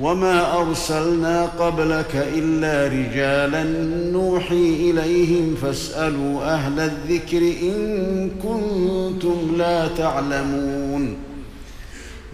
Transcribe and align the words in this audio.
وما 0.00 0.60
ارسلنا 0.60 1.46
قبلك 1.46 2.28
الا 2.36 2.86
رجالا 2.86 3.64
نوحي 4.12 4.90
اليهم 4.90 5.54
فاسالوا 5.62 6.54
أهل 6.54 6.80
الذكر 6.80 7.38
ان 7.62 8.30
كنتم 8.42 9.56
لا 9.56 9.88
تعلمون 9.88 11.16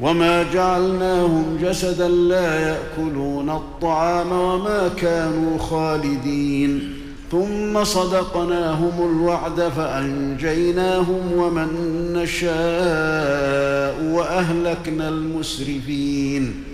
وما 0.00 0.42
جعلناهم 0.52 1.58
جسدا 1.62 2.08
لا 2.08 2.60
ياكلون 2.68 3.50
الطعام 3.50 4.32
وما 4.32 4.90
كانوا 4.96 5.58
خالدين 5.58 6.94
ثم 7.32 7.84
صدقناهم 7.84 9.10
الوعد 9.10 9.60
فانجيناهم 9.60 11.32
ومن 11.32 11.68
نشاء 12.12 14.04
واهلكنا 14.04 15.08
المسرفين 15.08 16.73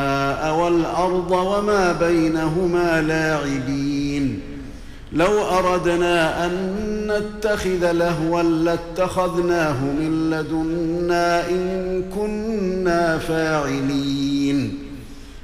والأرض 0.51 1.31
وما 1.31 1.91
بينهما 1.91 3.01
لاعبين. 3.01 4.39
لو 5.13 5.41
أردنا 5.41 6.45
أن 6.45 6.51
نتخذ 7.07 7.91
لهوا 7.91 8.43
لاتخذناه 8.43 9.83
من 9.83 10.29
لدنا 10.29 11.49
إن 11.49 12.03
كنا 12.15 13.17
فاعلين. 13.17 14.77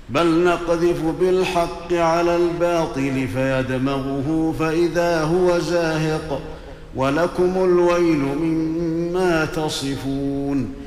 بل 0.10 0.44
نقذف 0.44 1.02
بالحق 1.20 1.94
على 1.94 2.36
الباطل 2.36 3.28
فيدمغه 3.34 4.56
فإذا 4.60 5.24
هو 5.24 5.60
زاهق 5.60 6.42
ولكم 6.96 7.54
الويل 7.58 8.20
مما 8.20 9.46
تصفون. 9.46 10.87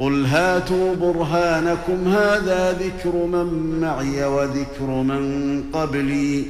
قل 0.00 0.26
هاتوا 0.26 0.94
برهانكم 0.94 2.08
هذا 2.08 2.72
ذكر 2.72 3.16
من 3.16 3.80
معي 3.80 4.24
وذكر 4.24 4.86
من 4.86 5.62
قبلي 5.72 6.44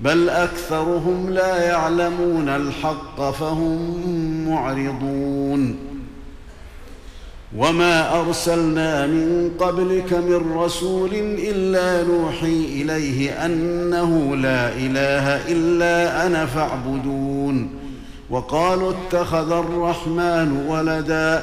بل 0.00 0.28
أكثرهم 0.28 1.30
لا 1.30 1.64
يعلمون 1.64 2.48
الحق 2.48 3.30
فهم 3.30 4.02
معرضون. 4.48 5.76
وما 7.56 8.20
أرسلنا 8.20 9.06
من 9.06 9.50
قبلك 9.58 10.12
من 10.12 10.52
رسول 10.56 11.10
إلا 11.38 12.08
نوحي 12.08 12.64
إليه 12.82 13.46
أنه 13.46 14.36
لا 14.36 14.68
إله 14.68 15.52
إلا 15.52 16.26
أنا 16.26 16.46
فاعبدون. 16.46 17.68
وقالوا 18.30 18.92
اتخذ 18.92 19.52
الرحمن 19.52 20.66
ولدا 20.68 21.42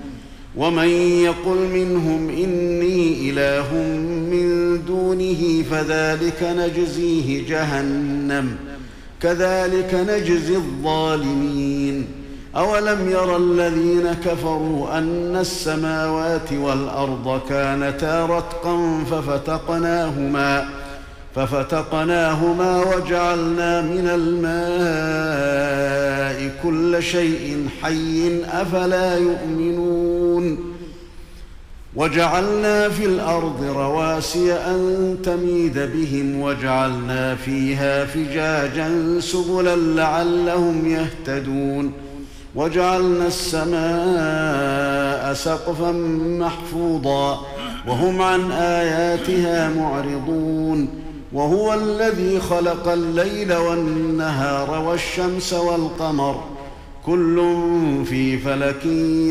ومن 0.55 0.87
يقل 1.23 1.57
منهم 1.73 2.29
اني 2.29 3.29
اله 3.29 3.73
من 4.31 4.79
دونه 4.87 5.63
فذلك 5.71 6.43
نجزيه 6.43 7.47
جهنم 7.47 8.55
كذلك 9.21 9.93
نجزي 9.93 10.55
الظالمين 10.55 12.07
اولم 12.55 13.09
ير 13.09 13.37
الذين 13.37 14.13
كفروا 14.25 14.97
ان 14.97 15.35
السماوات 15.35 16.53
والارض 16.53 17.41
كانتا 17.49 18.25
رتقا 18.25 19.03
ففتقناهما 19.11 20.65
ففتقناهما 21.35 22.83
وجعلنا 22.95 23.81
من 23.81 24.09
الماء 24.13 25.31
كل 26.63 27.03
شيء 27.03 27.67
حي 27.81 28.41
افلا 28.45 29.17
يؤمنون 29.17 30.10
وجعلنا 31.95 32.89
في 32.89 33.05
الأرض 33.05 33.63
رواسي 33.63 34.53
أن 34.53 35.17
تميد 35.23 35.79
بهم 35.79 36.41
وجعلنا 36.41 37.35
فيها 37.35 38.05
فجاجا 38.05 39.19
سبلا 39.19 39.75
لعلهم 39.75 40.87
يهتدون 40.87 41.91
وجعلنا 42.55 43.27
السماء 43.27 45.33
سقفا 45.33 45.91
محفوظا 46.39 47.45
وهم 47.87 48.21
عن 48.21 48.51
آياتها 48.51 49.69
معرضون 49.69 50.89
وهو 51.33 51.73
الذي 51.73 52.39
خلق 52.39 52.87
الليل 52.87 53.53
والنهار 53.53 54.83
والشمس 54.87 55.53
والقمر 55.53 56.43
كل 57.05 57.41
في 58.05 58.37
فلك 58.37 58.85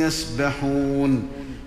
يسبحون 0.04 1.39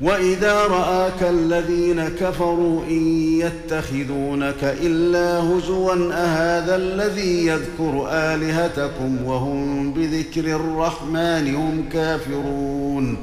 واذا 0.00 0.62
راك 0.62 1.22
الذين 1.22 2.08
كفروا 2.08 2.82
ان 2.90 3.06
يتخذونك 3.40 4.76
الا 4.82 5.40
هزوا 5.40 5.94
اهذا 6.12 6.76
الذي 6.76 7.46
يذكر 7.46 8.08
الهتكم 8.10 9.24
وهم 9.24 9.92
بذكر 9.92 10.44
الرحمن 10.56 11.54
هم 11.54 11.84
كافرون 11.92 13.16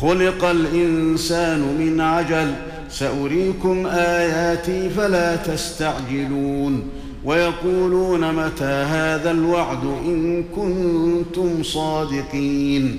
خلق 0.00 0.44
الانسان 0.44 1.60
من 1.60 2.00
عجل 2.00 2.54
ساريكم 2.90 3.86
اياتي 3.86 4.90
فلا 4.90 5.36
تستعجلون 5.36 6.82
ويقولون 7.24 8.34
متى 8.34 8.64
هذا 8.64 9.30
الوعد 9.30 9.84
ان 9.84 10.44
كنتم 10.56 11.62
صادقين 11.62 12.98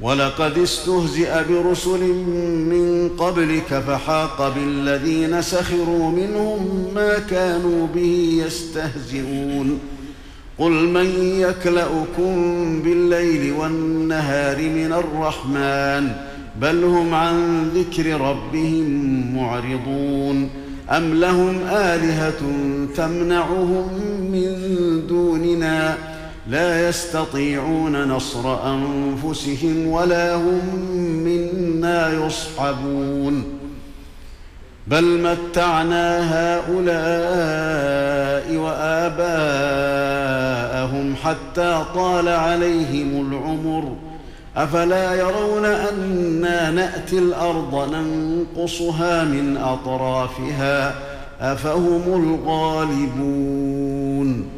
ولقد 0.00 0.58
استهزئ 0.58 1.30
برسل 1.48 2.00
من 2.70 3.10
قبلك 3.18 3.82
فحاق 3.86 4.54
بالذين 4.54 5.42
سخروا 5.42 6.10
منهم 6.10 6.88
ما 6.94 7.18
كانوا 7.18 7.86
به 7.94 8.42
يستهزئون. 8.46 9.78
قل 10.58 10.70
من 10.70 11.36
يكلأكم 11.40 12.32
بالليل 12.82 13.52
والنهار 13.52 14.56
من 14.62 14.92
الرحمن؟ 14.92 16.12
بل 16.60 16.84
هم 16.84 17.14
عن 17.14 17.68
ذكر 17.74 18.20
ربهم 18.20 18.86
معرضون. 19.36 20.50
أم 20.90 21.14
لهم 21.14 21.60
آلهة 21.70 22.40
تمنعهم 22.96 23.88
من 24.32 24.52
دوننا؟ 25.08 25.98
لا 26.48 26.88
يستطيعون 26.88 28.08
نصر 28.08 28.74
أنفسهم 28.74 29.86
ولا 29.86 30.34
هم 30.34 30.60
منا 31.24 32.26
يصحبون. 32.26 33.44
بل 34.86 35.04
متعنا 35.04 36.34
هؤلاء 36.34 38.56
وآباءهم 38.56 39.96
حتى 41.16 41.84
طال 41.94 42.28
عليهم 42.28 43.32
العمر. 43.32 43.96
أفلا 44.56 45.14
يرون 45.14 45.64
أنا 45.64 46.70
نأتي 46.70 47.18
الأرض 47.18 47.94
ننقصها 47.94 49.24
من 49.24 49.56
أطرافها؟ 49.56 50.94
أفهم 51.40 52.38
الغالبون. 52.48 54.57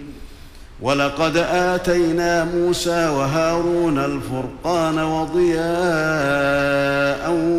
ولقد 0.81 1.37
آتينا 1.51 2.43
موسى 2.43 3.09
وهارون 3.09 3.97
الفرقان 3.97 4.99
وضياء 4.99 5.61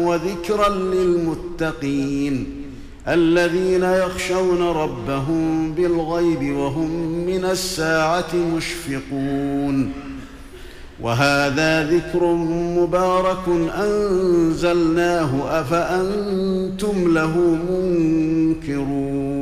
وذكرا 0.07 0.69
للمتقين 0.69 2.62
الذين 3.09 3.83
يخشون 3.83 4.62
ربهم 4.62 5.73
بالغيب 5.73 6.57
وهم 6.57 6.91
من 7.26 7.45
الساعة 7.45 8.37
مشفقون 8.57 9.93
وهذا 11.00 11.91
ذكر 11.91 12.25
مبارك 12.76 13.49
أنزلناه 13.75 15.61
أفأنتم 15.61 17.14
له 17.14 17.38
منكرون 17.71 19.42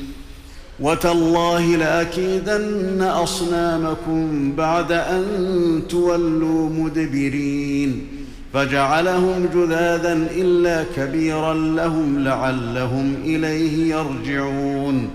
وتالله 0.81 1.75
لأكيدن 1.75 3.01
أصنامكم 3.01 4.53
بعد 4.57 4.91
أن 4.91 5.23
تولوا 5.89 6.69
مدبرين 6.69 8.07
فجعلهم 8.53 9.49
جذاذا 9.53 10.13
إلا 10.35 10.83
كبيرا 10.95 11.53
لهم 11.53 12.23
لعلهم 12.23 13.15
إليه 13.23 13.95
يرجعون 13.95 15.09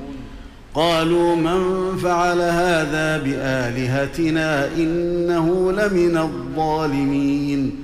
قالوا 0.74 1.36
من 1.36 1.96
فعل 1.96 2.40
هذا 2.40 3.18
بآلهتنا 3.18 4.68
إنه 4.76 5.72
لمن 5.72 6.16
الظالمين 6.16 7.74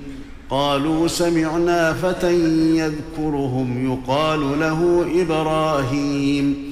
قالوا 0.51 1.09
سمعنا 1.09 1.93
فتى 1.93 2.35
يذكرهم 2.77 3.93
يقال 3.93 4.41
له 4.61 5.07
إبراهيم 5.23 6.72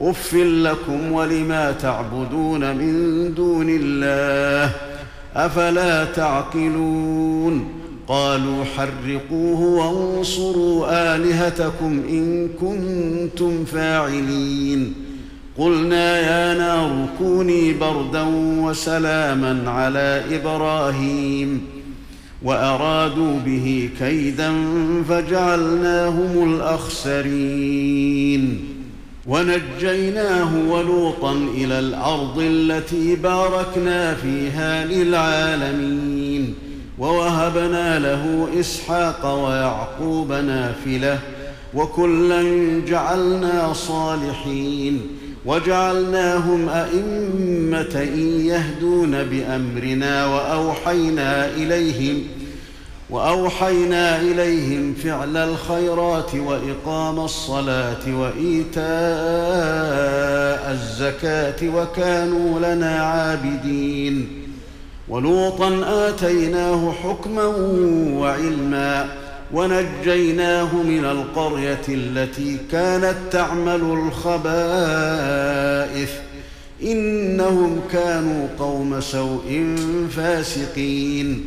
اف 0.00 0.34
لكم 0.34 1.12
ولما 1.12 1.72
تعبدون 1.72 2.76
من 2.76 3.34
دون 3.34 3.66
الله 3.68 4.72
افلا 5.34 6.04
تعقلون 6.04 7.68
قالوا 8.08 8.64
حرقوه 8.64 9.60
وانصروا 9.60 11.16
الهتكم 11.16 12.02
ان 12.08 12.48
كنتم 12.60 13.64
فاعلين 13.64 14.94
قلنا 15.58 16.20
يا 16.20 16.58
نار 16.58 17.06
كوني 17.18 17.72
بردا 17.72 18.24
وسلاما 18.60 19.70
على 19.70 20.22
إبراهيم 20.30 21.62
وارادوا 22.42 23.38
به 23.46 23.90
كيدا 23.98 24.52
فجعلناهم 25.08 26.54
الاخسرين 26.54 27.90
ونجيناه 29.26 30.70
ولوطا 30.70 31.32
إلى 31.32 31.78
الأرض 31.78 32.38
التي 32.38 33.16
باركنا 33.16 34.14
فيها 34.14 34.84
للعالمين 34.84 36.54
ووهبنا 36.98 37.98
له 37.98 38.48
إسحاق 38.60 39.44
ويعقوب 39.44 40.32
نافلة 40.32 41.18
وكلا 41.74 42.42
جعلنا 42.88 43.72
صالحين 43.72 45.00
وجعلناهم 45.46 46.68
أئمة 46.68 48.00
يهدون 48.46 49.24
بأمرنا 49.24 50.26
وأوحينا 50.26 51.48
إليهم 51.48 52.22
وأوحينا 53.10 54.20
إليهم 54.20 54.94
فعل 54.94 55.36
الخيرات 55.36 56.34
وإقام 56.34 57.20
الصلاة 57.20 58.14
وإيتاء 58.20 58.80
الزكاة 60.72 61.68
وكانوا 61.76 62.74
لنا 62.74 63.02
عابدين. 63.02 64.28
ولوطا 65.08 65.80
آتيناه 66.08 66.92
حكما 66.92 67.44
وعلما 68.18 69.08
ونجيناه 69.52 70.74
من 70.74 71.04
القرية 71.04 71.82
التي 71.88 72.58
كانت 72.72 73.16
تعمل 73.30 73.80
الخبائث. 73.80 74.40
إنهم 76.82 77.80
كانوا 77.92 78.48
قوم 78.58 79.00
سوء 79.00 79.76
فاسقين. 80.16 81.46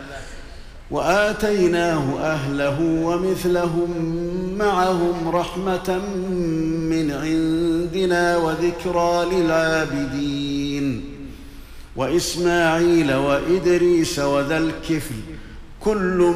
وآتيناه 0.91 2.19
أهله 2.19 2.81
ومثلهم 2.81 3.89
معهم 4.57 5.29
رحمة 5.29 6.01
من 6.89 7.11
عندنا 7.11 8.37
وذكرى 8.37 9.25
للعابدين. 9.31 11.03
وإسماعيل 11.95 13.13
وإدريس 13.13 14.19
وذا 14.19 14.57
الكفل 14.57 15.15
كل 15.79 16.33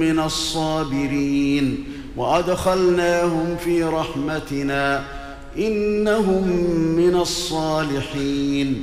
من 0.00 0.18
الصابرين. 0.18 1.84
وأدخلناهم 2.16 3.56
في 3.64 3.84
رحمتنا 3.84 5.04
إنهم 5.58 6.48
من 6.96 7.14
الصالحين. 7.14 8.82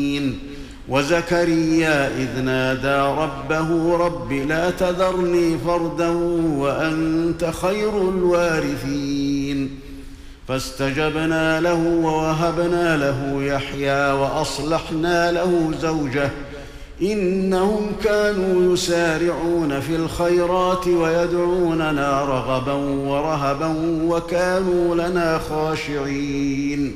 وزكريا 0.91 2.07
إذ 2.07 2.41
نادى 2.41 3.21
ربه 3.21 3.97
رب 3.97 4.31
لا 4.31 4.69
تذرني 4.69 5.57
فردا 5.57 6.09
وأنت 6.57 7.51
خير 7.61 8.09
الوارثين. 8.09 9.79
فاستجبنا 10.47 11.59
له 11.61 11.83
ووهبنا 12.03 12.97
له 12.97 13.43
يحيى 13.43 14.11
وأصلحنا 14.11 15.31
له 15.31 15.71
زوجه. 15.81 16.29
إنهم 17.01 17.91
كانوا 18.03 18.73
يسارعون 18.73 19.79
في 19.79 19.95
الخيرات 19.95 20.87
ويدعوننا 20.87 22.21
رغبا 22.21 22.73
ورهبا 23.07 23.75
وكانوا 24.05 24.95
لنا 24.95 25.39
خاشعين. 25.49 26.95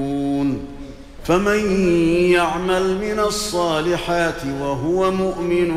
فمن 1.31 1.81
يعمل 2.31 2.97
من 2.97 3.19
الصالحات 3.19 4.45
وهو 4.61 5.11
مؤمن 5.11 5.73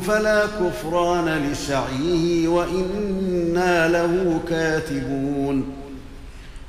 فلا 0.00 0.46
كفران 0.46 1.50
لسعيه 1.50 2.48
وإنا 2.48 3.88
له 3.88 4.40
كاتبون. 4.48 5.64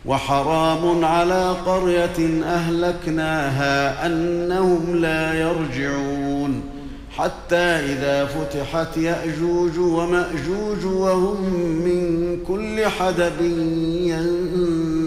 وحرام 0.05 1.05
على 1.05 1.55
قرية 1.65 2.43
أهلكناها 2.43 4.05
أنهم 4.05 4.95
لا 4.95 5.33
يرجعون. 5.33 6.61
حتى 7.17 7.55
إذا 7.55 8.25
فتحت 8.25 8.97
يأجوج 8.97 9.79
ومأجوج 9.79 10.85
وهم 10.85 11.41
من 11.85 12.37
كل 12.47 12.85
حدب 12.85 13.41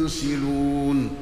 ينسلون. 0.03 1.22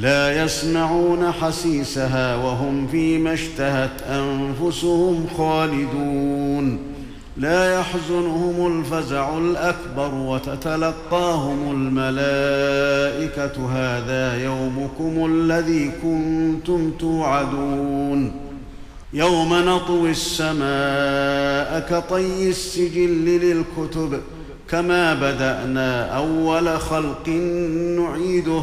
لا 0.00 0.44
يسمعون 0.44 1.32
حسيسها 1.32 2.36
وهم 2.36 2.86
فيما 2.86 3.32
اشتهت 3.32 4.02
أنفسهم 4.02 5.26
خالدون. 5.38 6.78
لا 7.36 7.80
يحزنهم 7.80 8.78
الفزع 8.78 9.38
الأكبر 9.38 10.14
وتتلقاهم 10.14 11.70
الملائكة. 11.70 13.66
هذا 13.72 14.44
يومكم 14.44 15.26
الذي 15.32 15.90
كنتم 16.02 16.90
توعدون. 16.90 18.32
يوم 19.12 19.54
نطوي 19.54 20.10
السماء 20.10 21.86
كطي 21.90 22.48
السجل 22.48 23.24
للكتب. 23.24 24.20
كما 24.70 25.14
بدأنا 25.14 26.16
أول 26.16 26.80
خلق 26.80 27.28
نعيده. 27.98 28.62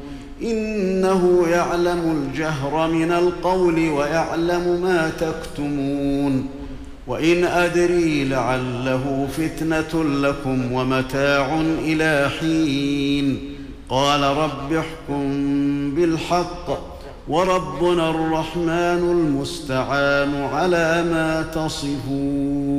إنه 0.43 1.47
يعلم 1.47 2.27
الجهر 2.27 2.91
من 2.91 3.11
القول 3.11 3.89
ويعلم 3.89 4.81
ما 4.81 5.11
تكتمون. 5.19 6.47
وإن 7.07 7.43
أدري 7.43 8.25
لعله 8.25 9.27
فتنة 9.37 10.03
لكم 10.03 10.71
ومتاع 10.71 11.61
إلى 11.61 12.29
حين. 12.39 13.39
قال 13.89 14.23
رب 14.23 14.73
احكم 14.73 15.25
بالحق. 15.95 16.91
وربنا 17.27 18.09
الرحمن 18.09 19.11
المستعان 19.11 20.43
على 20.53 21.03
ما 21.11 21.41
تصفون. 21.41 22.70